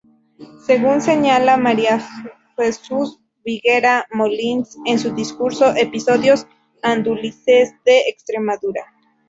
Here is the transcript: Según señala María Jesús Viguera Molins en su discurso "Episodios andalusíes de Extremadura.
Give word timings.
Según 0.65 0.99
señala 0.99 1.57
María 1.57 2.03
Jesús 2.57 3.19
Viguera 3.45 4.07
Molins 4.11 4.75
en 4.87 4.97
su 4.97 5.11
discurso 5.13 5.75
"Episodios 5.75 6.47
andalusíes 6.81 7.75
de 7.85 7.99
Extremadura. 8.09 8.83